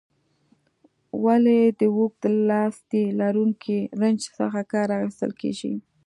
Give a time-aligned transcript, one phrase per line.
[1.23, 5.73] ولې د اوږد لاستي لرونکي رنچ څخه کار اخیستل کیږي؟